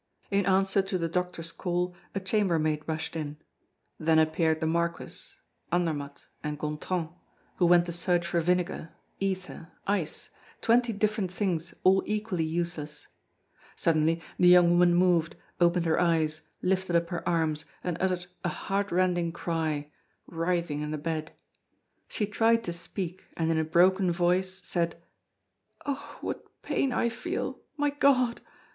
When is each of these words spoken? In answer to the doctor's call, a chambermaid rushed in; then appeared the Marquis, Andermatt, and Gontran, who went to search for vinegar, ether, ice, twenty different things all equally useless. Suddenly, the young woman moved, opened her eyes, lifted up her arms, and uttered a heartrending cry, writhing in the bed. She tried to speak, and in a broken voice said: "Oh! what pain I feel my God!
In 0.31 0.47
answer 0.47 0.81
to 0.81 0.97
the 0.97 1.07
doctor's 1.07 1.51
call, 1.51 1.93
a 2.15 2.19
chambermaid 2.19 2.81
rushed 2.87 3.15
in; 3.15 3.37
then 3.99 4.17
appeared 4.17 4.59
the 4.59 4.65
Marquis, 4.65 5.35
Andermatt, 5.71 6.25
and 6.43 6.57
Gontran, 6.57 7.13
who 7.57 7.67
went 7.67 7.85
to 7.85 7.91
search 7.91 8.25
for 8.25 8.41
vinegar, 8.41 8.89
ether, 9.19 9.71
ice, 9.85 10.31
twenty 10.59 10.91
different 10.91 11.31
things 11.31 11.75
all 11.83 12.01
equally 12.07 12.43
useless. 12.45 13.05
Suddenly, 13.75 14.19
the 14.39 14.47
young 14.47 14.71
woman 14.71 14.95
moved, 14.95 15.35
opened 15.59 15.85
her 15.85 15.99
eyes, 16.01 16.41
lifted 16.63 16.95
up 16.95 17.09
her 17.09 17.29
arms, 17.29 17.65
and 17.83 18.01
uttered 18.01 18.25
a 18.43 18.49
heartrending 18.49 19.31
cry, 19.31 19.91
writhing 20.25 20.81
in 20.81 20.89
the 20.89 20.97
bed. 20.97 21.31
She 22.07 22.25
tried 22.25 22.63
to 22.63 22.73
speak, 22.73 23.25
and 23.37 23.51
in 23.51 23.59
a 23.59 23.63
broken 23.63 24.11
voice 24.11 24.65
said: 24.67 24.99
"Oh! 25.85 26.17
what 26.21 26.63
pain 26.63 26.91
I 26.91 27.09
feel 27.09 27.61
my 27.77 27.91
God! 27.91 28.41